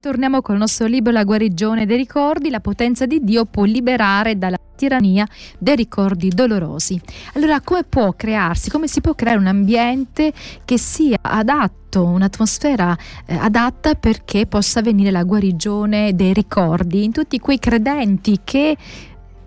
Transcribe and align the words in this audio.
Torniamo 0.00 0.42
col 0.42 0.58
nostro 0.58 0.86
libro 0.86 1.10
La 1.10 1.24
guarigione 1.24 1.84
dei 1.84 1.96
ricordi, 1.96 2.50
la 2.50 2.60
potenza 2.60 3.04
di 3.04 3.18
Dio 3.24 3.46
può 3.46 3.64
liberare 3.64 4.38
dalla 4.38 4.56
tirannia 4.76 5.26
dei 5.58 5.74
ricordi 5.74 6.28
dolorosi. 6.28 7.00
Allora, 7.34 7.60
come 7.60 7.82
può 7.82 8.12
crearsi, 8.12 8.70
come 8.70 8.86
si 8.86 9.00
può 9.00 9.16
creare 9.16 9.40
un 9.40 9.48
ambiente 9.48 10.32
che 10.64 10.78
sia 10.78 11.18
adatto, 11.20 12.04
un'atmosfera 12.04 12.96
eh, 13.26 13.34
adatta 13.34 13.96
perché 13.96 14.46
possa 14.46 14.78
avvenire 14.78 15.10
la 15.10 15.24
guarigione 15.24 16.14
dei 16.14 16.32
ricordi 16.32 17.02
in 17.02 17.10
tutti 17.10 17.40
quei 17.40 17.58
credenti 17.58 18.38
che 18.44 18.76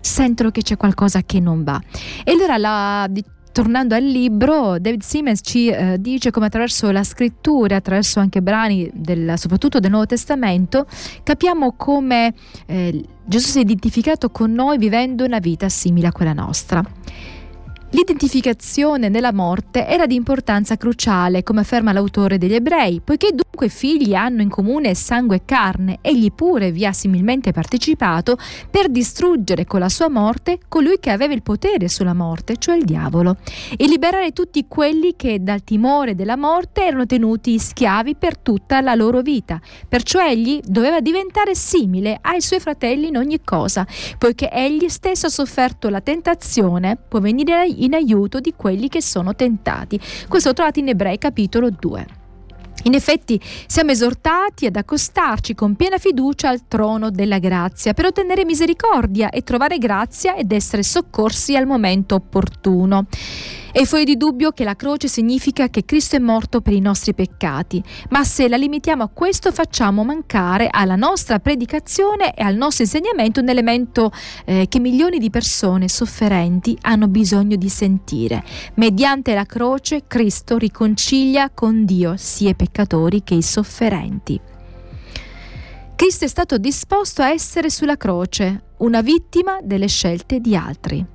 sentono 0.00 0.50
che 0.50 0.60
c'è 0.60 0.76
qualcosa 0.76 1.22
che 1.22 1.40
non 1.40 1.64
va. 1.64 1.80
E 2.24 2.30
allora 2.30 2.58
la 2.58 3.08
tornando 3.52 3.94
al 3.94 4.04
libro, 4.04 4.78
David 4.78 5.02
Siemens 5.02 5.40
ci 5.42 5.68
eh, 5.68 5.96
dice 6.00 6.30
come 6.30 6.46
attraverso 6.46 6.90
la 6.90 7.04
scrittura, 7.04 7.76
attraverso 7.76 8.18
anche 8.18 8.42
brani 8.42 8.90
del, 8.92 9.34
soprattutto 9.36 9.78
del 9.78 9.90
Nuovo 9.90 10.06
Testamento, 10.06 10.86
capiamo 11.22 11.74
come 11.76 12.34
eh, 12.66 13.04
Gesù 13.24 13.48
si 13.48 13.58
è 13.58 13.60
identificato 13.60 14.30
con 14.30 14.52
noi 14.52 14.78
vivendo 14.78 15.24
una 15.24 15.38
vita 15.38 15.68
simile 15.68 16.08
a 16.08 16.12
quella 16.12 16.32
nostra. 16.32 16.82
L'identificazione 17.94 19.10
nella 19.10 19.34
morte 19.34 19.86
era 19.86 20.06
di 20.06 20.14
importanza 20.14 20.78
cruciale, 20.78 21.42
come 21.42 21.60
afferma 21.60 21.92
l'autore 21.92 22.38
degli 22.38 22.54
Ebrei, 22.54 23.02
poiché 23.04 23.32
dunque 23.34 23.68
figli 23.68 24.14
hanno 24.14 24.40
in 24.40 24.48
comune 24.48 24.94
sangue 24.94 25.36
e 25.36 25.42
carne, 25.44 25.98
egli 26.00 26.32
pure 26.32 26.72
vi 26.72 26.86
ha 26.86 26.92
similmente 26.92 27.52
partecipato 27.52 28.38
per 28.70 28.88
distruggere 28.88 29.66
con 29.66 29.80
la 29.80 29.90
sua 29.90 30.08
morte 30.08 30.58
colui 30.68 30.98
che 31.00 31.10
aveva 31.10 31.34
il 31.34 31.42
potere 31.42 31.86
sulla 31.88 32.14
morte, 32.14 32.56
cioè 32.56 32.76
il 32.76 32.84
diavolo, 32.84 33.36
e 33.76 33.86
liberare 33.86 34.32
tutti 34.32 34.64
quelli 34.68 35.14
che 35.14 35.42
dal 35.42 35.62
timore 35.62 36.14
della 36.14 36.38
morte 36.38 36.86
erano 36.86 37.04
tenuti 37.04 37.58
schiavi 37.58 38.14
per 38.16 38.38
tutta 38.38 38.80
la 38.80 38.94
loro 38.94 39.20
vita. 39.20 39.60
Perciò 39.86 40.26
egli 40.26 40.60
doveva 40.64 41.00
diventare 41.00 41.54
simile 41.54 42.16
ai 42.22 42.40
suoi 42.40 42.58
fratelli 42.58 43.08
in 43.08 43.18
ogni 43.18 43.42
cosa, 43.44 43.86
poiché 44.16 44.50
egli 44.50 44.88
stesso 44.88 45.26
ha 45.26 45.30
sofferto 45.30 45.90
la 45.90 46.00
tentazione, 46.00 46.96
può 46.96 47.20
venire 47.20 47.54
in 47.84 47.94
aiuto 47.94 48.40
di 48.40 48.54
quelli 48.56 48.88
che 48.88 49.02
sono 49.02 49.34
tentati. 49.34 50.00
Questo 50.28 50.52
trovate 50.52 50.80
in 50.80 50.88
Ebrei 50.88 51.18
capitolo 51.18 51.70
2. 51.70 52.20
In 52.84 52.94
effetti 52.94 53.40
siamo 53.66 53.92
esortati 53.92 54.66
ad 54.66 54.74
accostarci 54.74 55.54
con 55.54 55.76
piena 55.76 55.98
fiducia 55.98 56.48
al 56.48 56.66
trono 56.66 57.10
della 57.10 57.38
grazia 57.38 57.92
per 57.94 58.06
ottenere 58.06 58.44
misericordia 58.44 59.30
e 59.30 59.42
trovare 59.42 59.78
grazia 59.78 60.34
ed 60.34 60.50
essere 60.50 60.82
soccorsi 60.82 61.54
al 61.54 61.66
momento 61.66 62.16
opportuno. 62.16 63.06
È 63.72 63.86
fuori 63.86 64.04
di 64.04 64.18
dubbio 64.18 64.50
che 64.50 64.64
la 64.64 64.76
croce 64.76 65.08
significa 65.08 65.70
che 65.70 65.86
Cristo 65.86 66.16
è 66.16 66.18
morto 66.18 66.60
per 66.60 66.74
i 66.74 66.78
nostri 66.78 67.14
peccati, 67.14 67.82
ma 68.10 68.22
se 68.22 68.46
la 68.46 68.58
limitiamo 68.58 69.02
a 69.02 69.08
questo 69.08 69.50
facciamo 69.50 70.04
mancare 70.04 70.68
alla 70.70 70.94
nostra 70.94 71.38
predicazione 71.38 72.34
e 72.34 72.42
al 72.42 72.54
nostro 72.54 72.84
insegnamento 72.84 73.40
un 73.40 73.48
elemento 73.48 74.12
eh, 74.44 74.66
che 74.68 74.78
milioni 74.78 75.18
di 75.18 75.30
persone 75.30 75.88
sofferenti 75.88 76.76
hanno 76.82 77.08
bisogno 77.08 77.56
di 77.56 77.70
sentire. 77.70 78.44
Mediante 78.74 79.32
la 79.32 79.46
croce 79.46 80.02
Cristo 80.06 80.58
riconcilia 80.58 81.48
con 81.48 81.86
Dio 81.86 82.16
sia 82.18 82.50
i 82.50 82.54
peccatori 82.54 83.24
che 83.24 83.36
i 83.36 83.42
sofferenti. 83.42 84.38
Cristo 85.96 86.26
è 86.26 86.28
stato 86.28 86.58
disposto 86.58 87.22
a 87.22 87.30
essere 87.30 87.70
sulla 87.70 87.96
croce, 87.96 88.64
una 88.78 89.00
vittima 89.00 89.60
delle 89.62 89.88
scelte 89.88 90.40
di 90.40 90.54
altri. 90.54 91.06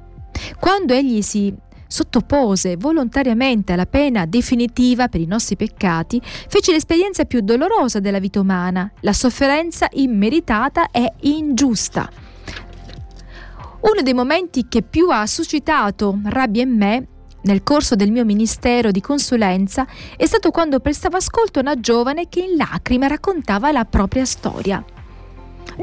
Quando 0.59 0.93
egli 0.93 1.21
si 1.21 1.53
sottopose 1.87 2.77
volontariamente 2.77 3.73
alla 3.73 3.85
pena 3.85 4.25
definitiva 4.25 5.07
per 5.07 5.21
i 5.21 5.25
nostri 5.25 5.55
peccati, 5.55 6.21
fece 6.23 6.71
l'esperienza 6.71 7.25
più 7.25 7.41
dolorosa 7.41 7.99
della 7.99 8.19
vita 8.19 8.39
umana, 8.39 8.91
la 9.01 9.13
sofferenza 9.13 9.87
immeritata 9.91 10.91
e 10.91 11.13
ingiusta. 11.21 12.09
Uno 13.79 14.01
dei 14.01 14.13
momenti 14.13 14.67
che 14.67 14.81
più 14.81 15.09
ha 15.09 15.25
suscitato 15.25 16.19
rabbia 16.25 16.63
in 16.63 16.75
me 16.75 17.07
nel 17.47 17.63
corso 17.63 17.95
del 17.95 18.11
mio 18.11 18.25
ministero 18.25 18.91
di 18.91 18.99
consulenza 18.99 19.87
è 20.17 20.25
stato 20.25 20.51
quando 20.51 20.79
prestavo 20.79 21.17
ascolto 21.17 21.59
a 21.59 21.61
una 21.61 21.79
giovane 21.79 22.27
che 22.27 22.41
in 22.41 22.57
lacrime 22.57 23.07
raccontava 23.07 23.71
la 23.71 23.85
propria 23.85 24.25
storia. 24.25 24.83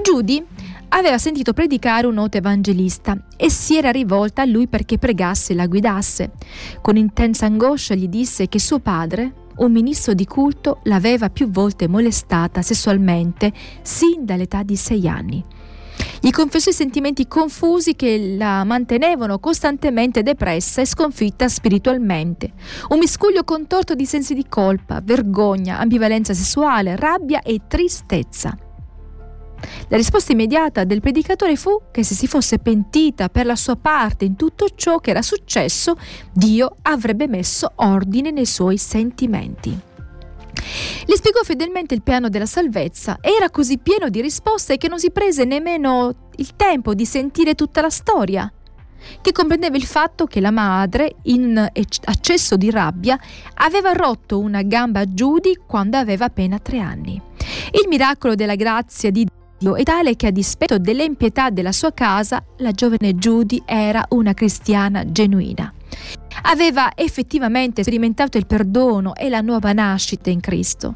Judy 0.03 0.45
aveva 0.89 1.19
sentito 1.19 1.53
predicare 1.53 2.07
un 2.07 2.15
noto 2.15 2.37
evangelista 2.37 3.17
e 3.37 3.51
si 3.51 3.77
era 3.77 3.91
rivolta 3.91 4.43
a 4.43 4.47
lui 4.47 4.69
perché 4.69 4.99
pregasse 4.99 5.53
e 5.53 5.57
la 5.57 5.67
guidasse. 5.67 6.33
Con 6.81 6.97
intensa 6.97 7.47
angoscia 7.47 7.95
gli 7.95 8.09
disse 8.09 8.49
che 8.49 8.59
suo 8.59 8.79
padre, 8.81 9.33
un 9.57 9.73
ministro 9.73 10.15
di 10.15 10.27
culto, 10.27 10.81
l'aveva 10.85 11.31
più 11.31 11.51
volte 11.51 11.89
molestata 11.89 12.63
sessualmente 12.63 13.53
sin 13.83 14.25
dall'età 14.25 14.63
di 14.63 14.77
sei 14.77 15.09
anni. 15.09 15.45
Gli 16.21 16.31
confessò 16.31 16.71
i 16.71 16.75
sentimenti 16.75 17.29
confusi 17.29 17.95
che 17.95 18.35
la 18.37 18.65
mantenevano 18.65 19.39
costantemente 19.39 20.23
depressa 20.23 20.81
e 20.81 20.87
sconfitta 20.87 21.49
spiritualmente. 21.49 22.53
Un 22.89 22.99
miscuglio 22.99 23.45
contorto 23.45 23.95
di 23.95 24.07
sensi 24.07 24.35
di 24.35 24.47
colpa, 24.49 25.01
vergogna, 25.05 25.79
ambivalenza 25.79 26.35
sessuale, 26.35 26.97
rabbia 26.97 27.43
e 27.43 27.61
tristezza. 27.69 28.57
La 29.89 29.97
risposta 29.97 30.33
immediata 30.33 30.85
del 30.85 31.01
predicatore 31.01 31.57
fu 31.57 31.83
che 31.91 32.03
se 32.03 32.15
si 32.15 32.27
fosse 32.27 32.59
pentita 32.59 33.29
per 33.29 33.47
la 33.47 33.57
sua 33.57 33.77
parte 33.77 34.25
in 34.25 34.37
tutto 34.37 34.69
ciò 34.75 34.99
che 34.99 35.11
era 35.11 35.23
successo, 35.23 35.97
Dio 36.33 36.77
avrebbe 36.83 37.27
messo 37.27 37.73
ordine 37.77 38.31
nei 38.31 38.47
suoi 38.47 38.77
sentimenti. 38.79 39.79
Le 41.07 41.17
spiegò 41.17 41.43
fedelmente 41.43 41.95
il 41.95 42.03
piano 42.03 42.29
della 42.29 42.47
salvezza 42.47 43.19
e 43.21 43.33
era 43.33 43.51
così 43.51 43.79
pieno 43.79 44.09
di 44.09 44.21
risposte 44.21 44.79
che 44.79 44.89
non 44.89 44.99
si 44.99 45.11
prese 45.11 45.45
nemmeno 45.45 46.31
il 46.37 46.57
tempo 46.57 46.95
di 46.95 47.05
sentire 47.05 47.55
tutta 47.55 47.81
la 47.81 47.91
storia, 47.91 48.51
che 49.21 49.33
comprendeva 49.33 49.77
il 49.77 49.85
fatto 49.85 50.27
che 50.27 50.41
la 50.41 50.51
madre, 50.51 51.17
in 51.25 51.59
accesso 52.05 52.57
di 52.57 52.71
rabbia, 52.71 53.19
aveva 53.55 53.93
rotto 53.93 54.39
una 54.39 54.63
gamba 54.63 55.01
a 55.01 55.07
Judy 55.07 55.61
quando 55.67 55.99
aveva 55.99 56.27
appena 56.27 56.59
tre 56.59 56.79
anni. 56.79 57.21
Il 57.73 57.89
miracolo 57.89 58.35
della 58.35 58.55
grazia 58.55 59.11
di 59.11 59.25
Dio 59.25 59.44
È 59.73 59.83
tale 59.83 60.17
che 60.17 60.27
a 60.27 60.31
dispetto 60.31 60.77
dell'impietà 60.77 61.49
della 61.49 61.73
sua 61.73 61.93
casa, 61.93 62.45
la 62.59 62.73
giovane 62.73 63.15
Judy 63.15 63.63
era 63.65 64.05
una 64.11 64.35
cristiana 64.35 65.11
genuina. 65.11 65.73
Aveva 66.43 66.93
effettivamente 66.95 67.83
sperimentato 67.83 68.37
il 68.37 68.47
perdono 68.47 69.15
e 69.15 69.31
la 69.31 69.41
nuova 69.41 69.73
nascita 69.73 70.29
in 70.29 70.41
Cristo. 70.41 70.95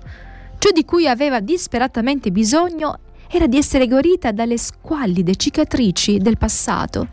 Ciò 0.59 0.71
di 0.71 0.85
cui 0.85 1.09
aveva 1.09 1.41
disperatamente 1.41 2.31
bisogno 2.31 2.99
era 3.31 3.47
di 3.47 3.57
essere 3.57 3.87
guarita 3.87 4.33
dalle 4.33 4.59
squallide 4.59 5.37
cicatrici 5.37 6.19
del 6.19 6.39
passato 6.39 7.09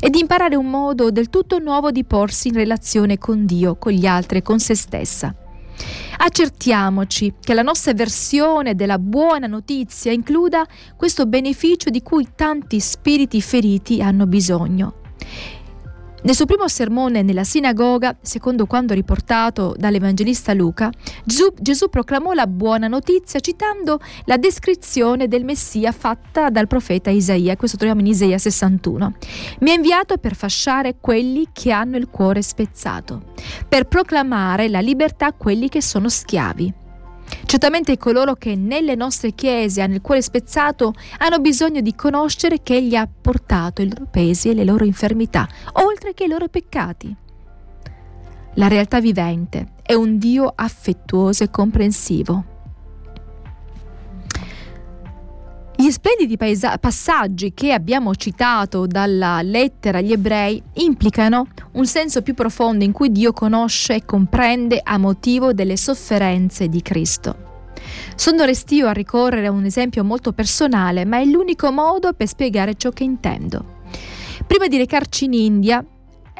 e 0.00 0.10
di 0.10 0.20
imparare 0.20 0.56
un 0.56 0.66
modo 0.66 1.10
del 1.10 1.30
tutto 1.30 1.58
nuovo 1.58 1.90
di 1.90 2.04
porsi 2.04 2.48
in 2.48 2.54
relazione 2.54 3.18
con 3.18 3.46
Dio, 3.46 3.76
con 3.76 3.92
gli 3.92 4.06
altri 4.06 4.38
e 4.38 4.42
con 4.42 4.58
se 4.58 4.74
stessa. 4.74 5.34
Accertiamoci 6.18 7.34
che 7.40 7.54
la 7.54 7.62
nostra 7.62 7.94
versione 7.94 8.74
della 8.74 8.98
buona 8.98 9.46
notizia 9.46 10.12
includa 10.12 10.66
questo 10.96 11.26
beneficio 11.26 11.90
di 11.90 12.02
cui 12.02 12.28
tanti 12.34 12.80
spiriti 12.80 13.40
feriti 13.40 14.02
hanno 14.02 14.26
bisogno. 14.26 14.94
Nel 16.22 16.34
suo 16.34 16.44
primo 16.44 16.68
sermone 16.68 17.22
nella 17.22 17.44
sinagoga, 17.44 18.14
secondo 18.20 18.66
quanto 18.66 18.92
riportato 18.92 19.74
dall'Evangelista 19.78 20.52
Luca, 20.52 20.90
Gesù, 21.24 21.50
Gesù, 21.58 21.88
proclamò 21.88 22.32
la 22.32 22.46
buona 22.46 22.88
notizia 22.88 23.40
citando 23.40 23.98
la 24.24 24.36
descrizione 24.36 25.28
del 25.28 25.44
Messia 25.44 25.92
fatta 25.92 26.50
dal 26.50 26.66
profeta 26.66 27.08
Isaia, 27.08 27.56
questo 27.56 27.78
troviamo 27.78 28.02
in 28.02 28.08
Isaia 28.08 28.36
61. 28.36 29.14
Mi 29.60 29.70
ha 29.70 29.74
inviato 29.74 30.18
per 30.18 30.34
fasciare 30.34 30.96
quelli 31.00 31.48
che 31.52 31.72
hanno 31.72 31.96
il 31.96 32.08
cuore 32.10 32.42
spezzato, 32.42 33.32
per 33.66 33.86
proclamare 33.86 34.68
la 34.68 34.80
libertà 34.80 35.26
a 35.26 35.32
quelli 35.32 35.70
che 35.70 35.80
sono 35.80 36.10
schiavi 36.10 36.79
Certamente 37.44 37.96
coloro 37.96 38.34
che 38.34 38.54
nelle 38.54 38.94
nostre 38.94 39.32
chiese 39.32 39.82
hanno 39.82 39.94
il 39.94 40.00
cuore 40.00 40.22
spezzato 40.22 40.94
hanno 41.18 41.38
bisogno 41.40 41.80
di 41.80 41.94
conoscere 41.94 42.62
che 42.62 42.76
Egli 42.76 42.94
ha 42.94 43.08
portato 43.08 43.82
i 43.82 43.88
loro 43.88 44.06
pesi 44.10 44.50
e 44.50 44.54
le 44.54 44.64
loro 44.64 44.84
infermità, 44.84 45.48
oltre 45.72 46.14
che 46.14 46.24
i 46.24 46.28
loro 46.28 46.48
peccati. 46.48 47.14
La 48.54 48.68
realtà 48.68 49.00
vivente 49.00 49.74
è 49.82 49.94
un 49.94 50.18
Dio 50.18 50.52
affettuoso 50.54 51.44
e 51.44 51.50
comprensivo. 51.50 52.58
Gli 55.90 55.94
splendidi 55.94 56.36
paesa- 56.36 56.78
passaggi 56.78 57.52
che 57.52 57.72
abbiamo 57.72 58.14
citato 58.14 58.86
dalla 58.86 59.42
lettera 59.42 59.98
agli 59.98 60.12
ebrei 60.12 60.62
implicano 60.74 61.48
un 61.72 61.84
senso 61.84 62.22
più 62.22 62.34
profondo 62.34 62.84
in 62.84 62.92
cui 62.92 63.10
Dio 63.10 63.32
conosce 63.32 63.96
e 63.96 64.04
comprende 64.04 64.80
a 64.80 64.98
motivo 64.98 65.52
delle 65.52 65.76
sofferenze 65.76 66.68
di 66.68 66.80
Cristo. 66.80 67.72
Sono 68.14 68.44
restio 68.44 68.86
a 68.86 68.92
ricorrere 68.92 69.48
a 69.48 69.50
un 69.50 69.64
esempio 69.64 70.04
molto 70.04 70.30
personale, 70.30 71.04
ma 71.04 71.18
è 71.18 71.24
l'unico 71.24 71.72
modo 71.72 72.12
per 72.12 72.28
spiegare 72.28 72.76
ciò 72.76 72.90
che 72.90 73.02
intendo. 73.02 73.78
Prima 74.46 74.68
di 74.68 74.76
recarci 74.76 75.24
in 75.24 75.32
India, 75.32 75.84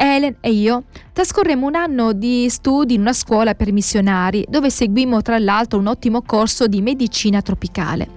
Helen 0.02 0.36
e 0.40 0.50
io 0.50 0.84
trascorremmo 1.12 1.66
un 1.66 1.74
anno 1.74 2.14
di 2.14 2.48
studi 2.48 2.94
in 2.94 3.02
una 3.02 3.12
scuola 3.12 3.54
per 3.54 3.70
missionari, 3.70 4.46
dove 4.48 4.70
seguimmo 4.70 5.20
tra 5.20 5.38
l'altro 5.38 5.78
un 5.78 5.88
ottimo 5.88 6.22
corso 6.22 6.66
di 6.66 6.80
medicina 6.80 7.42
tropicale. 7.42 8.08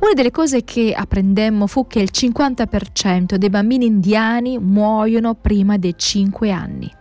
Una 0.00 0.12
delle 0.12 0.30
cose 0.30 0.64
che 0.64 0.92
apprendemmo 0.94 1.66
fu 1.66 1.86
che 1.86 2.00
il 2.00 2.10
50% 2.12 3.36
dei 3.36 3.48
bambini 3.48 3.86
indiani 3.86 4.58
muoiono 4.58 5.34
prima 5.34 5.78
dei 5.78 5.94
5 5.96 6.50
anni. 6.50 6.92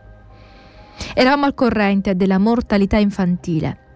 Eravamo 1.14 1.44
al 1.44 1.54
corrente 1.54 2.16
della 2.16 2.38
mortalità 2.38 2.96
infantile. 2.96 3.89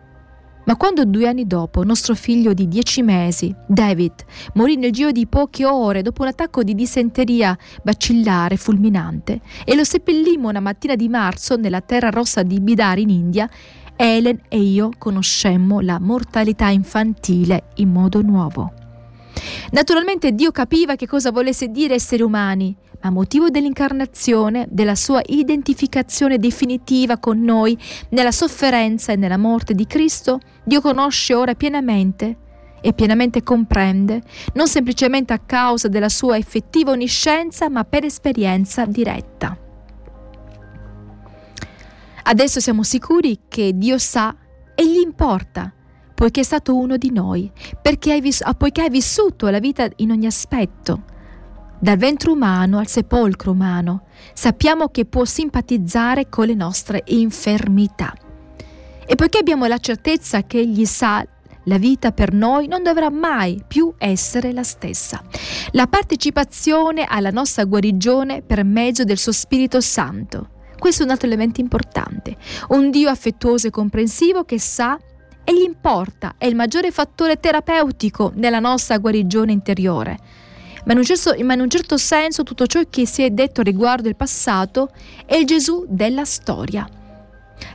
Ma 0.66 0.78
quando 0.78 1.04
due 1.06 1.28
anni 1.28 1.46
dopo 1.46 1.84
nostro 1.84 2.16
figlio 2.16 2.54
di 2.54 2.68
dieci 2.68 3.02
mesi, 3.02 3.54
David, 3.68 4.14
morì 4.54 4.78
nel 4.78 4.92
giro 4.92 5.12
di 5.12 5.28
poche 5.28 5.66
ore 5.66 6.02
dopo 6.02 6.22
un 6.22 6.30
attacco 6.30 6.64
di 6.64 6.74
dissenteria 6.74 7.58
bacillare 7.82 8.56
fulminante 8.56 9.42
e 9.66 9.76
lo 9.76 9.84
seppellimmo 9.84 10.48
una 10.48 10.62
mattina 10.62 10.96
di 10.96 11.10
marzo 11.10 11.58
nella 11.58 11.82
terra 11.82 12.10
rossa 12.10 12.44
di 12.44 12.62
Bidar 12.62 12.98
in 13.00 13.10
India, 13.10 13.50
Helen 13.96 14.40
e 14.48 14.60
io 14.60 14.92
conoscemmo 14.98 15.82
la 15.82 16.00
mortalità 16.00 16.70
infantile 16.70 17.66
in 17.76 17.90
modo 17.90 18.22
nuovo. 18.22 18.74
Naturalmente 19.72 20.32
Dio 20.34 20.52
capiva 20.52 20.96
che 20.96 21.08
cosa 21.08 21.32
volesse 21.32 21.68
dire 21.68 21.96
esseri 21.96 22.22
umani, 22.22 22.76
a 23.06 23.10
motivo 23.10 23.50
dell'incarnazione, 23.50 24.66
della 24.70 24.96
sua 24.96 25.22
identificazione 25.26 26.38
definitiva 26.38 27.18
con 27.18 27.42
noi 27.42 27.78
nella 28.10 28.32
sofferenza 28.32 29.12
e 29.12 29.18
nella 29.18 29.38
morte 29.38 29.74
di 29.74 29.86
Cristo, 29.86 30.40
Dio 30.64 30.80
conosce 30.80 31.34
ora 31.34 31.54
pienamente 31.54 32.38
e 32.80 32.94
pienamente 32.94 33.44
comprende, 33.44 34.22
non 34.54 34.68
semplicemente 34.68 35.34
a 35.34 35.40
causa 35.40 35.90
della 35.90 36.10
sua 36.10 36.38
effettiva 36.38 36.92
onniscienza, 36.92 37.70
ma 37.70 37.84
per 37.84 38.06
esperienza 38.06 38.86
diretta. 38.86 39.58
Adesso 42.26 42.62
siamo 42.62 42.84
sicuri 42.84 43.42
che 43.50 43.72
Dio 43.76 43.98
sa 43.98 44.34
e 44.76 44.88
gli 44.88 45.00
importa, 45.00 45.74
poiché 46.14 46.40
è 46.40 46.44
stato 46.44 46.78
uno 46.78 46.96
di 46.96 47.12
noi, 47.12 47.52
perché 47.82 48.14
hai, 48.14 48.22
vis- 48.22 48.44
poiché 48.58 48.82
hai 48.82 48.90
vissuto 48.90 49.50
la 49.50 49.60
vita 49.60 49.90
in 49.98 50.12
ogni 50.12 50.26
aspetto, 50.26 51.12
dal 51.84 51.98
ventre 51.98 52.30
umano 52.30 52.80
al 52.80 52.88
sepolcro 52.88 53.52
umano, 53.52 54.04
sappiamo 54.32 54.88
che 54.88 55.04
può 55.04 55.26
simpatizzare 55.26 56.30
con 56.30 56.46
le 56.46 56.54
nostre 56.54 57.04
infermità. 57.08 58.16
E 59.06 59.16
poiché 59.16 59.40
abbiamo 59.40 59.66
la 59.66 59.80
certezza 59.80 60.44
che 60.44 60.60
Egli 60.60 60.86
sa 60.86 61.28
la 61.66 61.78
vita 61.78 62.14
per 62.14 62.32
noi 62.32 62.68
non 62.68 62.84
dovrà 62.84 63.10
mai 63.10 63.62
più 63.68 63.94
essere 63.98 64.54
la 64.54 64.64
stessa. 64.64 65.22
La 65.72 65.88
partecipazione 65.88 67.04
alla 67.04 67.32
nostra 67.32 67.66
guarigione 67.66 68.44
per 68.44 68.64
mezzo 68.64 69.04
del 69.04 69.18
suo 69.18 69.34
Spirito 69.34 69.82
Santo. 69.82 70.52
Questo 70.80 71.02
è 71.02 71.06
un 71.06 71.12
altro 71.12 71.28
elemento 71.28 71.60
importante. 71.60 72.38
Un 72.70 72.92
Dio 72.92 73.10
affettuoso 73.10 73.68
e 73.68 73.72
comprensivo 73.72 74.46
che 74.46 74.58
sa 74.58 74.98
e 75.44 75.54
gli 75.54 75.64
importa, 75.64 76.36
è 76.38 76.46
il 76.46 76.56
maggiore 76.56 76.92
fattore 76.92 77.42
terapeutico 77.42 78.32
nella 78.36 78.60
nostra 78.60 78.98
guarigione 79.00 79.52
interiore 79.52 80.43
ma 80.86 80.94
in, 80.94 80.98
un 81.00 81.04
certo, 81.04 81.36
ma 81.44 81.54
in 81.54 81.62
un 81.62 81.70
certo 81.70 81.98
senso 81.98 82.44
tutto 82.44 82.66
ciò 82.68 82.82
che 82.90 83.06
si 83.06 83.24
è 83.24 83.30
detto 83.30 83.62
riguardo 83.62 84.08
il 84.10 84.16
passato 84.16 84.90
è 85.26 85.36
il 85.36 85.46
Gesù 85.46 85.86
della 85.88 86.26
storia. 86.26 86.88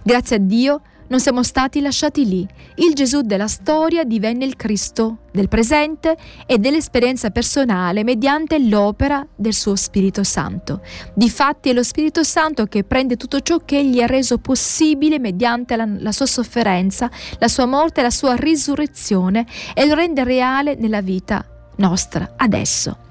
Grazie 0.03 0.37
a 0.37 0.41
Dio 0.41 0.83
non 1.09 1.21
siamo 1.21 1.43
stati 1.43 1.81
lasciati 1.81 2.27
lì. 2.27 2.47
Il 2.77 2.95
Gesù 2.95 3.23
della 3.23 3.49
storia 3.49 4.05
divenne 4.05 4.45
il 4.45 4.57
Cristo 4.57 5.19
del 5.33 5.49
presente 5.49 6.17
e 6.47 6.59
dell'esperienza 6.59 7.31
personale 7.31 8.05
mediante 8.05 8.59
l'opera 8.59 9.27
del 9.35 9.55
suo 9.55 9.75
Spirito 9.75 10.23
Santo. 10.23 10.83
Difatti 11.15 11.71
è 11.71 11.73
lo 11.73 11.83
Spirito 11.83 12.23
Santo 12.23 12.67
che 12.67 12.85
prende 12.85 13.17
tutto 13.17 13.41
ciò 13.41 13.59
che 13.59 13.79
egli 13.79 14.01
ha 14.01 14.07
reso 14.07 14.39
possibile 14.39 15.19
mediante 15.19 15.77
la, 15.77 15.87
la 15.87 16.13
sua 16.13 16.27
sofferenza, 16.27 17.11
la 17.39 17.49
sua 17.49 17.67
morte 17.67 18.01
e 18.01 18.03
la 18.05 18.11
sua 18.11 18.35
risurrezione 18.35 19.47
e 19.75 19.87
lo 19.87 19.95
rende 19.95 20.25
reale 20.25 20.75
nella 20.75 21.01
vita 21.01 21.58
nostra 21.79 22.35
adesso. 22.37 23.07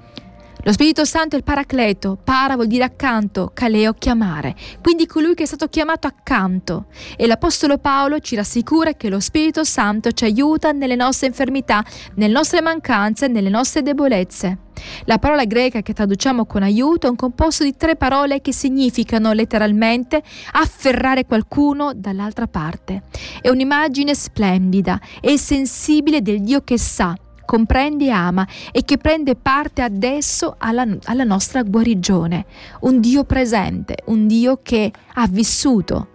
Lo 0.62 0.72
Spirito 0.72 1.04
Santo 1.04 1.34
è 1.36 1.38
il 1.38 1.44
paracleto, 1.44 2.18
para 2.22 2.54
vuol 2.54 2.66
dire 2.66 2.82
accanto, 2.82 3.52
caleo 3.54 3.94
chiamare, 3.94 4.56
quindi 4.82 5.06
colui 5.06 5.34
che 5.34 5.44
è 5.44 5.46
stato 5.46 5.68
chiamato 5.68 6.08
accanto. 6.08 6.86
E 7.16 7.26
l'Apostolo 7.26 7.78
Paolo 7.78 8.18
ci 8.18 8.34
rassicura 8.34 8.92
che 8.94 9.08
lo 9.08 9.20
Spirito 9.20 9.62
Santo 9.62 10.10
ci 10.10 10.24
aiuta 10.24 10.72
nelle 10.72 10.96
nostre 10.96 11.28
infermità, 11.28 11.84
nelle 12.16 12.32
nostre 12.32 12.60
mancanze, 12.60 13.28
nelle 13.28 13.48
nostre 13.50 13.82
debolezze. 13.82 14.58
La 15.04 15.18
parola 15.18 15.44
greca 15.44 15.80
che 15.80 15.92
traduciamo 15.92 16.44
con 16.44 16.62
aiuto 16.62 17.06
è 17.06 17.10
un 17.10 17.16
composto 17.16 17.62
di 17.62 17.76
tre 17.76 17.94
parole 17.96 18.40
che 18.40 18.52
significano 18.52 19.32
letteralmente 19.32 20.22
afferrare 20.52 21.24
qualcuno 21.24 21.92
dall'altra 21.94 22.48
parte. 22.48 23.04
È 23.40 23.48
un'immagine 23.48 24.14
splendida 24.14 25.00
e 25.20 25.38
sensibile 25.38 26.20
del 26.20 26.42
Dio 26.42 26.62
che 26.62 26.78
sa 26.78 27.16
comprende 27.48 28.04
e 28.04 28.10
ama 28.10 28.46
e 28.70 28.84
che 28.84 28.98
prende 28.98 29.34
parte 29.34 29.80
adesso 29.80 30.56
alla, 30.58 30.84
alla 31.04 31.24
nostra 31.24 31.62
guarigione. 31.62 32.44
Un 32.80 33.00
Dio 33.00 33.24
presente, 33.24 34.02
un 34.08 34.26
Dio 34.26 34.60
che 34.62 34.92
ha 35.14 35.26
vissuto 35.26 36.08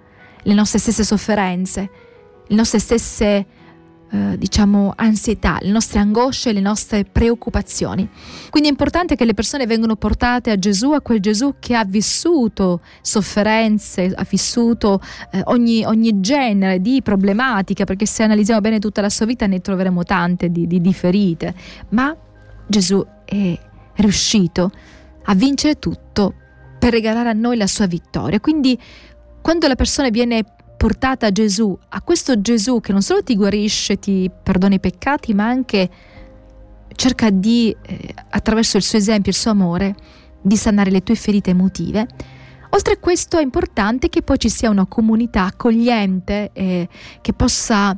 le 0.43 0.53
nostre 0.53 0.77
stesse 0.77 1.03
sofferenze, 1.03 1.89
le 2.45 2.55
nostre 2.55 2.77
stesse 2.77 3.45
eh, 4.13 4.37
diciamo, 4.37 4.93
ansietà, 4.95 5.57
le 5.61 5.71
nostre 5.71 5.97
angosce, 5.97 6.53
le 6.53 6.59
nostre 6.59 7.03
preoccupazioni. 7.03 8.07
Quindi 8.51 8.69
è 8.69 8.71
importante 8.71 9.15
che 9.15 9.25
le 9.25 9.33
persone 9.33 9.65
vengano 9.65 9.95
portate 9.95 10.51
a 10.51 10.59
Gesù, 10.59 10.91
a 10.91 11.01
quel 11.01 11.19
Gesù 11.19 11.55
che 11.57 11.73
ha 11.73 11.83
vissuto 11.83 12.81
sofferenze, 13.01 14.13
ha 14.13 14.23
vissuto 14.29 15.01
eh, 15.31 15.41
ogni, 15.45 15.83
ogni, 15.83 16.19
genere 16.19 16.79
di 16.79 17.01
problematica, 17.01 17.85
perché 17.85 18.05
se 18.05 18.21
analizziamo 18.21 18.61
bene 18.61 18.77
tutta 18.77 19.01
la 19.01 19.09
sua 19.09 19.25
vita 19.25 19.47
ne 19.47 19.61
troveremo 19.61 20.03
tante 20.03 20.51
di, 20.51 20.67
di, 20.67 20.79
di 20.79 20.93
ferite, 20.93 21.55
ma 21.89 22.15
Gesù 22.67 23.03
è 23.25 23.59
riuscito 23.95 24.69
a 25.23 25.33
vincere 25.33 25.79
tutto 25.79 26.35
per 26.77 26.91
regalare 26.91 27.29
a 27.29 27.33
noi 27.33 27.57
la 27.57 27.65
sua 27.65 27.87
vittoria. 27.87 28.39
Quindi 28.39 28.79
quando 29.41 29.67
la 29.67 29.75
persona 29.75 30.09
viene 30.09 30.43
portata 30.83 31.27
a 31.27 31.31
Gesù, 31.31 31.79
a 31.89 32.01
questo 32.01 32.41
Gesù 32.41 32.81
che 32.81 32.91
non 32.91 33.01
solo 33.01 33.23
ti 33.23 33.37
guarisce, 33.37 33.99
ti 33.99 34.29
perdona 34.29 34.75
i 34.75 34.81
peccati, 34.81 35.33
ma 35.33 35.45
anche 35.47 35.89
cerca 36.93 37.29
di, 37.29 37.73
eh, 37.83 38.13
attraverso 38.31 38.75
il 38.75 38.83
suo 38.83 38.97
esempio, 38.97 39.31
il 39.31 39.37
suo 39.37 39.51
amore, 39.51 39.95
di 40.41 40.57
sanare 40.57 40.91
le 40.91 41.01
tue 41.01 41.15
ferite 41.15 41.51
emotive. 41.51 42.05
Oltre 42.71 42.95
a 42.95 42.97
questo 42.97 43.37
è 43.37 43.41
importante 43.41 44.09
che 44.09 44.23
poi 44.23 44.37
ci 44.37 44.49
sia 44.49 44.69
una 44.69 44.85
comunità 44.85 45.45
accogliente 45.45 46.49
eh, 46.51 46.89
che 47.21 47.31
possa 47.31 47.97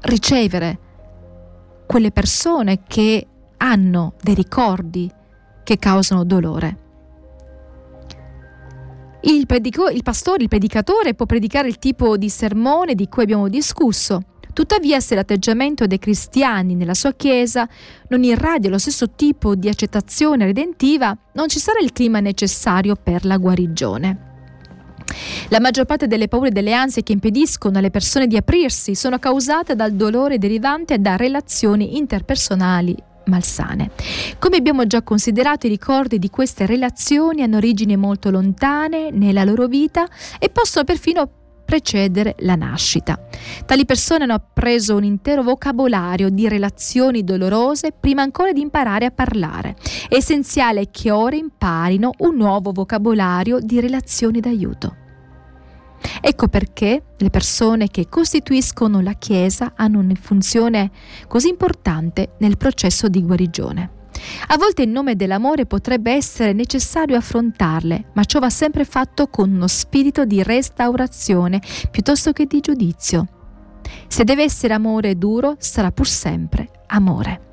ricevere 0.00 0.78
quelle 1.86 2.12
persone 2.12 2.84
che 2.88 3.26
hanno 3.58 4.14
dei 4.22 4.34
ricordi 4.34 5.12
che 5.62 5.76
causano 5.76 6.24
dolore. 6.24 6.81
Il, 9.24 9.46
predico, 9.46 9.88
il 9.88 10.02
pastore, 10.02 10.42
il 10.42 10.48
predicatore 10.48 11.14
può 11.14 11.26
predicare 11.26 11.68
il 11.68 11.78
tipo 11.78 12.16
di 12.16 12.28
sermone 12.28 12.96
di 12.96 13.08
cui 13.08 13.22
abbiamo 13.22 13.48
discusso. 13.48 14.20
Tuttavia, 14.52 14.98
se 14.98 15.14
l'atteggiamento 15.14 15.86
dei 15.86 15.98
cristiani 15.98 16.74
nella 16.74 16.92
sua 16.92 17.12
Chiesa 17.12 17.68
non 18.08 18.24
irradia 18.24 18.68
lo 18.68 18.78
stesso 18.78 19.10
tipo 19.10 19.54
di 19.54 19.68
accettazione 19.68 20.44
redentiva, 20.44 21.16
non 21.34 21.48
ci 21.48 21.60
sarà 21.60 21.78
il 21.80 21.92
clima 21.92 22.18
necessario 22.18 22.96
per 23.00 23.24
la 23.24 23.36
guarigione. 23.36 24.30
La 25.50 25.60
maggior 25.60 25.84
parte 25.84 26.08
delle 26.08 26.26
paure 26.26 26.48
e 26.48 26.52
delle 26.52 26.72
ansie 26.72 27.02
che 27.02 27.12
impediscono 27.12 27.78
alle 27.78 27.90
persone 27.90 28.26
di 28.26 28.36
aprirsi 28.36 28.94
sono 28.96 29.18
causate 29.18 29.76
dal 29.76 29.92
dolore 29.92 30.38
derivante 30.38 30.98
da 30.98 31.16
relazioni 31.16 31.96
interpersonali 31.96 33.10
malsane. 33.26 33.90
Come 34.38 34.56
abbiamo 34.56 34.86
già 34.86 35.02
considerato, 35.02 35.66
i 35.66 35.70
ricordi 35.70 36.18
di 36.18 36.30
queste 36.30 36.66
relazioni 36.66 37.42
hanno 37.42 37.56
origini 37.56 37.96
molto 37.96 38.30
lontane 38.30 39.10
nella 39.10 39.44
loro 39.44 39.66
vita 39.66 40.06
e 40.38 40.48
possono 40.48 40.84
perfino 40.84 41.30
precedere 41.64 42.34
la 42.40 42.54
nascita. 42.54 43.18
Tali 43.64 43.86
persone 43.86 44.24
hanno 44.24 44.34
appreso 44.34 44.94
un 44.94 45.04
intero 45.04 45.42
vocabolario 45.42 46.28
di 46.28 46.46
relazioni 46.46 47.24
dolorose 47.24 47.92
prima 47.98 48.20
ancora 48.20 48.52
di 48.52 48.60
imparare 48.60 49.06
a 49.06 49.10
parlare. 49.10 49.76
È 50.08 50.14
essenziale 50.14 50.90
che 50.90 51.10
ora 51.10 51.36
imparino 51.36 52.12
un 52.18 52.36
nuovo 52.36 52.72
vocabolario 52.72 53.58
di 53.58 53.80
relazioni 53.80 54.40
d'aiuto. 54.40 55.01
Ecco 56.20 56.48
perché 56.48 57.02
le 57.16 57.30
persone 57.30 57.88
che 57.88 58.08
costituiscono 58.08 59.00
la 59.00 59.14
Chiesa 59.14 59.72
hanno 59.76 59.98
una 59.98 60.14
funzione 60.20 60.90
così 61.28 61.48
importante 61.48 62.34
nel 62.38 62.56
processo 62.56 63.08
di 63.08 63.22
guarigione. 63.22 63.90
A 64.48 64.56
volte 64.56 64.82
in 64.82 64.92
nome 64.92 65.16
dell'amore 65.16 65.66
potrebbe 65.66 66.12
essere 66.12 66.52
necessario 66.52 67.16
affrontarle, 67.16 68.10
ma 68.14 68.24
ciò 68.24 68.38
va 68.38 68.50
sempre 68.50 68.84
fatto 68.84 69.28
con 69.28 69.52
uno 69.52 69.66
spirito 69.66 70.24
di 70.24 70.42
restaurazione 70.42 71.60
piuttosto 71.90 72.32
che 72.32 72.46
di 72.46 72.60
giudizio. 72.60 73.26
Se 74.06 74.24
deve 74.24 74.44
essere 74.44 74.74
amore 74.74 75.16
duro, 75.16 75.56
sarà 75.58 75.90
pur 75.90 76.06
sempre 76.06 76.68
amore. 76.88 77.51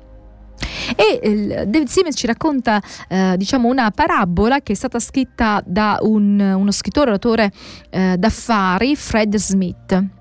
E 0.96 1.64
David 1.66 1.88
Simmons 1.88 2.16
ci 2.16 2.26
racconta 2.26 2.80
eh, 3.08 3.34
diciamo 3.36 3.68
una 3.68 3.90
parabola 3.90 4.60
che 4.60 4.72
è 4.72 4.76
stata 4.76 4.98
scritta 4.98 5.62
da 5.64 5.98
un, 6.02 6.38
uno 6.38 6.70
scrittore, 6.70 7.10
autore 7.10 7.52
eh, 7.90 8.16
d'affari, 8.18 8.96
Fred 8.96 9.36
Smith. 9.36 10.18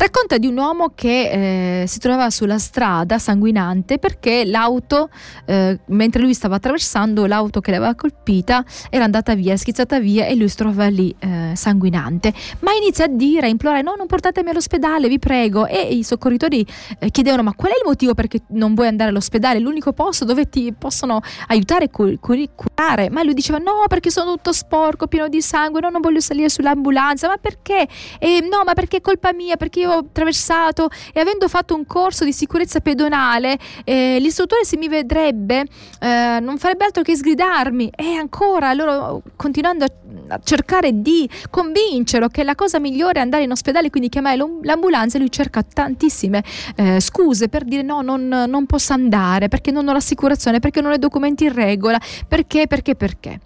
Racconta 0.00 0.38
di 0.38 0.46
un 0.46 0.56
uomo 0.56 0.92
che 0.94 1.80
eh, 1.82 1.86
si 1.88 1.98
trovava 1.98 2.30
sulla 2.30 2.58
strada 2.58 3.18
sanguinante 3.18 3.98
perché 3.98 4.44
l'auto, 4.44 5.10
eh, 5.44 5.76
mentre 5.86 6.22
lui 6.22 6.34
stava 6.34 6.54
attraversando, 6.54 7.26
l'auto 7.26 7.60
che 7.60 7.72
l'aveva 7.72 7.96
colpita 7.96 8.64
era 8.90 9.02
andata 9.02 9.34
via, 9.34 9.56
schizzata 9.56 9.98
via 9.98 10.26
e 10.26 10.36
lui 10.36 10.48
si 10.48 10.54
trovava 10.54 10.86
lì 10.86 11.12
eh, 11.18 11.50
sanguinante. 11.56 12.32
Ma 12.60 12.74
inizia 12.80 13.06
a 13.06 13.08
dire, 13.08 13.46
a 13.46 13.48
implorare: 13.48 13.82
No, 13.82 13.94
non 13.98 14.06
portatemi 14.06 14.50
all'ospedale, 14.50 15.08
vi 15.08 15.18
prego. 15.18 15.66
E 15.66 15.80
i 15.80 16.04
soccorritori 16.04 16.64
eh, 17.00 17.10
chiedevano: 17.10 17.42
Ma 17.42 17.54
qual 17.54 17.72
è 17.72 17.74
il 17.74 17.82
motivo 17.84 18.14
perché 18.14 18.42
non 18.50 18.74
vuoi 18.74 18.86
andare 18.86 19.10
all'ospedale? 19.10 19.58
L'unico 19.58 19.92
posto 19.92 20.24
dove 20.24 20.48
ti 20.48 20.72
possono 20.78 21.20
aiutare 21.48 21.90
cur- 21.90 22.20
cur- 22.20 22.50
curare. 22.54 23.10
Ma 23.10 23.24
lui 23.24 23.34
diceva: 23.34 23.58
No, 23.58 23.82
perché 23.88 24.12
sono 24.12 24.30
tutto 24.34 24.52
sporco, 24.52 25.08
pieno 25.08 25.26
di 25.26 25.42
sangue, 25.42 25.80
no, 25.80 25.90
non 25.90 26.00
voglio 26.00 26.20
salire 26.20 26.48
sull'ambulanza. 26.48 27.26
Ma 27.26 27.36
perché? 27.36 27.88
E, 28.20 28.46
no, 28.48 28.62
ma 28.64 28.74
perché 28.74 28.98
è 28.98 29.00
colpa 29.00 29.32
mia? 29.32 29.56
Perché 29.56 29.80
io 29.80 29.87
ho 29.88 29.98
attraversato 29.98 30.88
e 31.12 31.20
avendo 31.20 31.48
fatto 31.48 31.74
un 31.74 31.86
corso 31.86 32.24
di 32.24 32.32
sicurezza 32.32 32.80
pedonale, 32.80 33.58
eh, 33.84 34.18
l'istruttore 34.20 34.64
se 34.64 34.76
mi 34.76 34.88
vedrebbe 34.88 35.64
eh, 36.00 36.38
non 36.40 36.58
farebbe 36.58 36.84
altro 36.84 37.02
che 37.02 37.16
sgridarmi 37.16 37.90
e 37.94 38.14
ancora 38.14 38.72
loro 38.72 39.22
continuando 39.36 39.84
a, 39.84 40.40
cercare 40.42 41.00
di 41.00 41.28
convincerlo 41.50 42.28
che 42.28 42.44
la 42.44 42.54
cosa 42.54 42.78
migliore 42.78 43.18
è 43.18 43.22
andare 43.22 43.44
in 43.44 43.50
ospedale, 43.50 43.90
quindi 43.90 44.08
chiamare 44.08 44.36
l'ambulanza, 44.36 45.18
lui 45.18 45.30
cerca 45.30 45.62
tantissime 45.62 46.42
eh, 46.76 47.00
scuse 47.00 47.48
per 47.48 47.64
dire 47.64 47.82
no, 47.82 48.02
non, 48.02 48.26
non 48.28 48.66
posso 48.66 48.92
andare 48.92 49.48
perché 49.48 49.70
non 49.70 49.88
ho 49.88 49.92
l'assicurazione, 49.92 50.60
perché 50.60 50.80
non 50.80 50.92
ho 50.92 50.94
i 50.94 50.98
documenti 50.98 51.44
in 51.44 51.54
regola, 51.54 51.98
perché, 52.26 52.66
perché, 52.66 52.94
perché. 52.94 53.40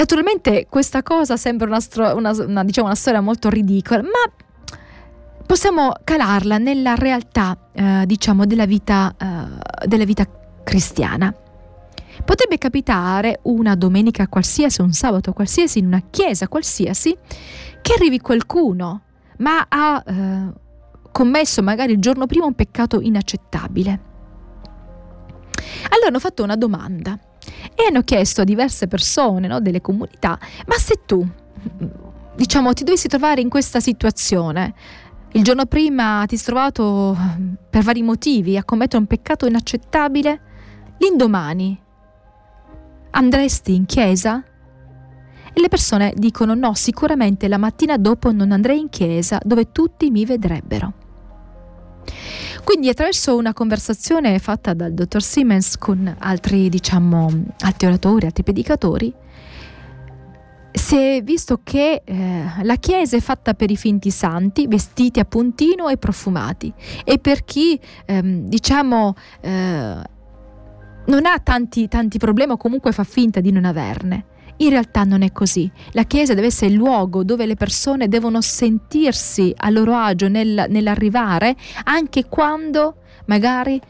Naturalmente 0.00 0.66
questa 0.66 1.02
cosa 1.02 1.36
sembra 1.36 1.66
una, 1.66 1.78
stro- 1.78 2.16
una, 2.16 2.30
una, 2.30 2.64
diciamo 2.64 2.86
una 2.86 2.96
storia 2.96 3.20
molto 3.20 3.50
ridicola, 3.50 4.00
ma 4.00 4.78
possiamo 5.44 5.92
calarla 6.02 6.56
nella 6.56 6.94
realtà, 6.94 7.68
eh, 7.70 8.04
diciamo, 8.06 8.46
della 8.46 8.64
vita, 8.64 9.14
eh, 9.14 9.86
della 9.86 10.06
vita 10.06 10.26
cristiana. 10.64 11.34
Potrebbe 12.24 12.56
capitare 12.56 13.40
una 13.42 13.74
domenica 13.74 14.26
qualsiasi, 14.26 14.80
un 14.80 14.92
sabato 14.92 15.34
qualsiasi, 15.34 15.80
in 15.80 15.86
una 15.88 16.02
chiesa 16.08 16.48
qualsiasi, 16.48 17.14
che 17.82 17.92
arrivi 17.92 18.20
qualcuno, 18.20 19.02
ma 19.36 19.66
ha 19.68 20.02
eh, 20.06 20.52
commesso 21.12 21.62
magari 21.62 21.92
il 21.92 21.98
giorno 21.98 22.24
prima 22.24 22.46
un 22.46 22.54
peccato 22.54 23.02
inaccettabile. 23.02 24.00
Allora 25.90 26.08
hanno 26.08 26.20
fatto 26.20 26.42
una 26.42 26.56
domanda 26.56 27.18
e 27.80 27.86
hanno 27.88 28.02
chiesto 28.02 28.42
a 28.42 28.44
diverse 28.44 28.86
persone 28.88 29.48
no, 29.48 29.60
delle 29.60 29.80
comunità, 29.80 30.38
ma 30.66 30.76
se 30.76 31.00
tu, 31.06 31.26
diciamo, 32.36 32.72
ti 32.74 32.84
dovessi 32.84 33.08
trovare 33.08 33.40
in 33.40 33.48
questa 33.48 33.80
situazione, 33.80 34.74
il 35.32 35.42
giorno 35.42 35.64
prima 35.64 36.24
ti 36.26 36.36
sei 36.36 36.46
trovato 36.46 37.16
per 37.70 37.82
vari 37.82 38.02
motivi 38.02 38.56
a 38.56 38.64
commettere 38.64 38.98
un 38.98 39.06
peccato 39.06 39.46
inaccettabile, 39.46 40.40
l'indomani 40.98 41.80
andresti 43.12 43.74
in 43.74 43.86
chiesa? 43.86 44.44
E 45.52 45.60
le 45.60 45.68
persone 45.68 46.12
dicono 46.16 46.54
no, 46.54 46.74
sicuramente 46.74 47.48
la 47.48 47.58
mattina 47.58 47.96
dopo 47.96 48.30
non 48.30 48.52
andrei 48.52 48.78
in 48.78 48.88
chiesa 48.88 49.40
dove 49.42 49.72
tutti 49.72 50.10
mi 50.10 50.24
vedrebbero. 50.24 50.92
Quindi 52.64 52.88
attraverso 52.88 53.36
una 53.36 53.52
conversazione 53.52 54.38
fatta 54.38 54.74
dal 54.74 54.92
dottor 54.92 55.22
Siemens 55.22 55.76
con 55.76 56.14
altri, 56.18 56.68
diciamo, 56.68 57.44
altri 57.60 57.86
oratori, 57.86 58.26
altri 58.26 58.42
predicatori, 58.42 59.12
si 60.72 60.96
è 60.96 61.22
visto 61.22 61.60
che 61.62 62.02
eh, 62.04 62.44
la 62.62 62.76
Chiesa 62.76 63.16
è 63.16 63.20
fatta 63.20 63.54
per 63.54 63.70
i 63.70 63.76
finti 63.76 64.10
santi, 64.10 64.66
vestiti 64.68 65.18
a 65.18 65.24
puntino 65.24 65.88
e 65.88 65.96
profumati, 65.96 66.72
e 67.04 67.18
per 67.18 67.44
chi, 67.44 67.78
ehm, 68.06 68.46
diciamo, 68.46 69.14
eh, 69.40 70.02
non 71.06 71.26
ha 71.26 71.38
tanti, 71.42 71.88
tanti 71.88 72.18
problemi 72.18 72.52
o 72.52 72.56
comunque 72.56 72.92
fa 72.92 73.04
finta 73.04 73.40
di 73.40 73.50
non 73.50 73.64
averne. 73.64 74.26
In 74.60 74.70
realtà 74.70 75.04
non 75.04 75.22
è 75.22 75.32
così. 75.32 75.70
La 75.92 76.04
Chiesa 76.04 76.34
deve 76.34 76.48
essere 76.48 76.70
il 76.70 76.76
luogo 76.76 77.24
dove 77.24 77.46
le 77.46 77.56
persone 77.56 78.08
devono 78.08 78.40
sentirsi 78.40 79.52
a 79.56 79.70
loro 79.70 79.94
agio 79.94 80.28
nel, 80.28 80.66
nell'arrivare, 80.68 81.56
anche 81.84 82.26
quando 82.28 82.96
magari 83.26 83.80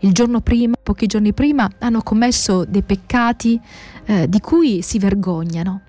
il 0.00 0.12
giorno 0.12 0.40
prima, 0.40 0.74
pochi 0.82 1.06
giorni 1.06 1.32
prima, 1.32 1.68
hanno 1.78 2.02
commesso 2.02 2.64
dei 2.64 2.82
peccati 2.82 3.58
eh, 4.04 4.28
di 4.28 4.40
cui 4.40 4.82
si 4.82 4.98
vergognano. 4.98 5.82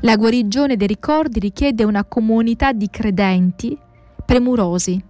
La 0.00 0.16
guarigione 0.16 0.76
dei 0.76 0.86
ricordi 0.86 1.40
richiede 1.40 1.84
una 1.84 2.04
comunità 2.04 2.72
di 2.72 2.88
credenti 2.88 3.76
premurosi, 4.24 5.02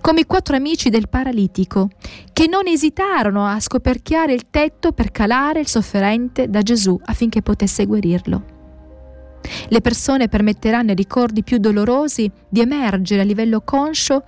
come 0.00 0.20
i 0.20 0.26
quattro 0.26 0.56
amici 0.56 0.90
del 0.90 1.08
paralitico, 1.08 1.90
che 2.32 2.46
non 2.46 2.66
esitarono 2.66 3.46
a 3.46 3.60
scoperchiare 3.60 4.32
il 4.32 4.48
tetto 4.50 4.92
per 4.92 5.10
calare 5.10 5.60
il 5.60 5.68
sofferente 5.68 6.48
da 6.48 6.62
Gesù 6.62 6.98
affinché 7.04 7.42
potesse 7.42 7.86
guarirlo. 7.86 8.56
Le 9.68 9.80
persone 9.80 10.28
permetteranno 10.28 10.90
ai 10.90 10.96
ricordi 10.96 11.42
più 11.42 11.58
dolorosi 11.58 12.30
di 12.48 12.60
emergere 12.60 13.22
a 13.22 13.24
livello 13.24 13.60
conscio 13.62 14.24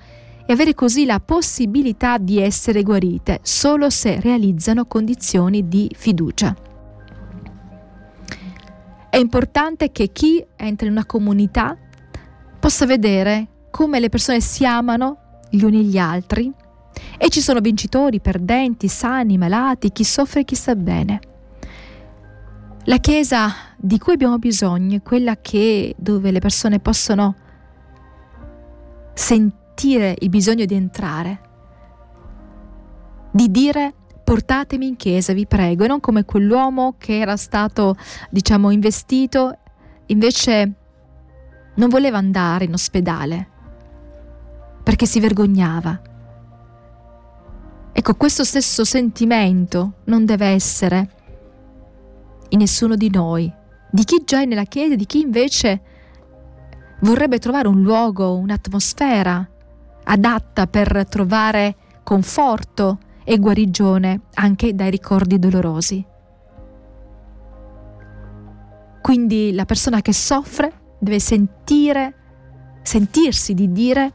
e 0.47 0.53
avere 0.53 0.75
così 0.75 1.05
la 1.05 1.21
possibilità 1.21 2.19
di 2.19 2.41
essere 2.41 2.83
guarite 2.83 3.39
solo 3.43 3.91
se 3.91 4.19
realizzano 4.21 4.87
condizioni 4.87 5.69
di 5.69 5.91
fiducia. 5.95 6.55
È 9.09 9.17
importante 9.17 9.91
che 9.93 10.13
chi 10.13 10.45
entra 10.57 10.87
in 10.87 10.93
una 10.93 11.07
comunità 11.07 11.77
possa 12.59 12.87
vedere 12.87 13.49
come 13.71 14.01
le 14.01 14.09
persone 14.09 14.41
si 14.41 14.65
amano 14.65 15.30
gli 15.51 15.63
uni 15.63 15.85
gli 15.85 15.99
altri. 15.99 16.53
E 17.19 17.29
ci 17.29 17.41
sono 17.41 17.61
vincitori, 17.61 18.21
perdenti, 18.21 18.89
sani, 18.89 19.39
malati, 19.39 19.91
chi 19.91 20.05
soffre 20.05 20.41
e 20.41 20.45
chi 20.45 20.55
sta 20.55 20.75
bene. 20.75 21.21
La 22.85 22.97
Chiesa 22.97 23.53
di 23.77 23.99
cui 23.99 24.15
abbiamo 24.15 24.39
bisogno 24.39 24.97
è 24.97 25.03
quella 25.03 25.37
che, 25.37 25.95
dove 25.99 26.31
le 26.31 26.39
persone 26.39 26.81
possono 26.81 27.35
sentire 29.15 30.17
il 30.19 30.29
bisogno 30.29 30.65
di 30.65 30.75
entrare, 30.75 31.41
di 33.33 33.51
dire 33.51 33.95
portatemi 34.25 34.87
in 34.87 34.97
chiesa, 34.97 35.33
vi 35.33 35.47
prego, 35.47 35.85
e 35.85 35.89
non 35.89 36.01
come 36.01 36.25
quell'uomo 36.25 36.95
che 36.99 37.19
era 37.19 37.37
stato, 37.37 37.97
diciamo, 38.31 38.71
investito, 38.71 39.59
invece 40.07 40.75
non 41.75 41.89
voleva 41.89 42.19
andare 42.19 42.65
in 42.65 42.73
ospedale, 42.73 43.50
perché 44.91 45.07
si 45.07 45.21
vergognava. 45.21 46.01
Ecco, 47.93 48.15
questo 48.17 48.43
stesso 48.43 48.85
sentimento 48.85 49.99
non 50.07 50.25
deve 50.25 50.47
essere 50.47 51.11
in 52.49 52.59
nessuno 52.59 52.97
di 52.97 53.09
noi, 53.09 53.55
di 53.89 54.03
chi 54.03 54.23
già 54.25 54.41
è 54.41 54.47
nella 54.47 54.65
Chiesa, 54.65 54.97
di 54.97 55.07
chi 55.07 55.21
invece 55.21 55.81
vorrebbe 57.03 57.39
trovare 57.39 57.69
un 57.69 57.83
luogo, 57.83 58.35
un'atmosfera 58.35 59.49
adatta 60.03 60.67
per 60.67 61.07
trovare 61.09 61.77
conforto 62.03 62.99
e 63.23 63.39
guarigione 63.39 64.23
anche 64.35 64.75
dai 64.75 64.91
ricordi 64.91 65.39
dolorosi. 65.39 66.05
Quindi 69.01 69.53
la 69.55 69.67
persona 69.67 70.01
che 70.01 70.13
soffre 70.13 70.97
deve 70.99 71.21
sentire, 71.21 72.15
sentirsi 72.83 73.55
di 73.55 73.71
dire 73.71 74.13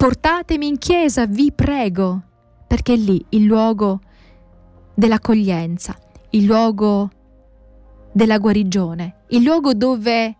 portatemi 0.00 0.66
in 0.66 0.78
chiesa, 0.78 1.26
vi 1.26 1.52
prego, 1.52 2.22
perché 2.66 2.94
è 2.94 2.96
lì 2.96 3.22
il 3.30 3.44
luogo 3.44 4.00
dell'accoglienza, 4.94 5.94
il 6.30 6.46
luogo 6.46 7.10
della 8.10 8.38
guarigione, 8.38 9.24
il 9.28 9.42
luogo 9.42 9.74
dove 9.74 10.36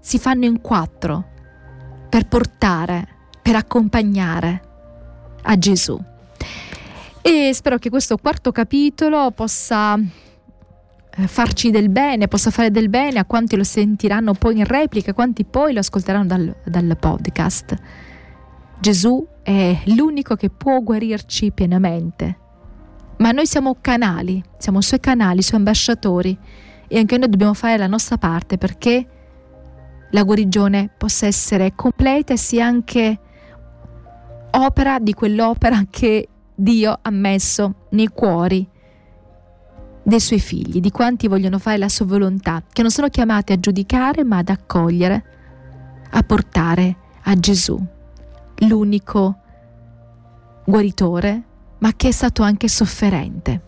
si 0.00 0.18
fanno 0.18 0.44
in 0.44 0.60
quattro 0.60 1.24
per 2.08 2.26
portare, 2.26 3.06
per 3.42 3.54
accompagnare 3.54 4.62
a 5.42 5.56
Gesù. 5.56 5.96
E 7.22 7.50
spero 7.54 7.78
che 7.78 7.90
questo 7.90 8.16
quarto 8.16 8.50
capitolo 8.50 9.30
possa 9.30 9.96
eh, 9.96 11.26
farci 11.28 11.70
del 11.70 11.90
bene, 11.90 12.26
possa 12.26 12.50
fare 12.50 12.72
del 12.72 12.88
bene 12.88 13.20
a 13.20 13.24
quanti 13.24 13.54
lo 13.54 13.62
sentiranno 13.62 14.34
poi 14.34 14.58
in 14.58 14.64
replica, 14.64 15.12
a 15.12 15.14
quanti 15.14 15.44
poi 15.44 15.74
lo 15.74 15.78
ascolteranno 15.78 16.26
dal, 16.26 16.56
dal 16.64 16.96
podcast. 16.98 17.76
Gesù 18.78 19.26
è 19.42 19.78
l'unico 19.86 20.36
che 20.36 20.50
può 20.50 20.80
guarirci 20.80 21.50
pienamente. 21.50 22.38
Ma 23.18 23.30
noi 23.30 23.46
siamo 23.46 23.76
canali, 23.80 24.42
siamo 24.58 24.80
suoi 24.80 25.00
canali, 25.00 25.42
suoi 25.42 25.58
ambasciatori 25.58 26.38
e 26.86 26.98
anche 26.98 27.16
noi 27.16 27.28
dobbiamo 27.28 27.54
fare 27.54 27.78
la 27.78 27.86
nostra 27.86 28.18
parte 28.18 28.58
perché 28.58 29.06
la 30.10 30.22
guarigione 30.22 30.90
possa 30.96 31.26
essere 31.26 31.74
completa 31.74 32.34
e 32.34 32.36
sia 32.36 32.66
anche 32.66 33.18
opera 34.50 34.98
di 34.98 35.14
quell'opera 35.14 35.84
che 35.88 36.28
Dio 36.54 36.98
ha 37.00 37.10
messo 37.10 37.86
nei 37.90 38.08
cuori 38.08 38.66
dei 40.02 40.20
suoi 40.20 40.38
figli, 40.38 40.80
di 40.80 40.90
quanti 40.90 41.26
vogliono 41.26 41.58
fare 41.58 41.78
la 41.78 41.88
sua 41.88 42.06
volontà, 42.06 42.62
che 42.72 42.82
non 42.82 42.90
sono 42.90 43.08
chiamati 43.08 43.52
a 43.52 43.58
giudicare 43.58 44.22
ma 44.22 44.38
ad 44.38 44.50
accogliere, 44.50 45.24
a 46.10 46.22
portare 46.22 46.96
a 47.24 47.34
Gesù, 47.34 47.84
l'unico 48.58 49.36
guaritore, 50.64 51.42
ma 51.78 51.92
che 51.94 52.08
è 52.08 52.12
stato 52.12 52.42
anche 52.42 52.68
sofferente. 52.68 53.62